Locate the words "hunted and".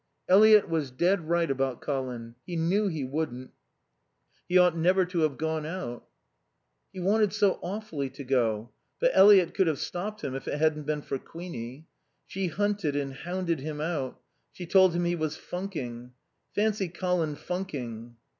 12.47-13.13